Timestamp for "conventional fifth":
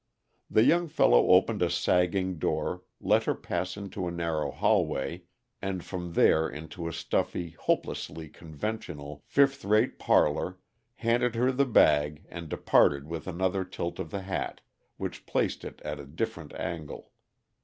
8.27-9.63